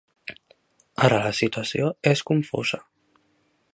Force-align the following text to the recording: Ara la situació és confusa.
Ara 1.07 1.19
la 1.25 1.33
situació 1.41 1.91
és 2.13 2.25
confusa. 2.31 2.81